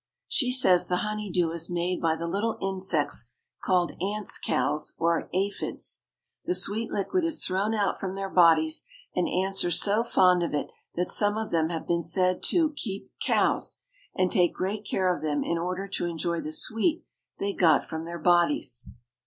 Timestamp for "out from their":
7.75-8.27